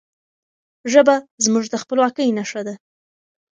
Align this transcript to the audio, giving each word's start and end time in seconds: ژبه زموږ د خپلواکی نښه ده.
ژبه 0.91 1.15
زموږ 1.45 1.65
د 1.69 1.75
خپلواکی 1.83 2.35
نښه 2.37 2.61
ده. 2.67 2.75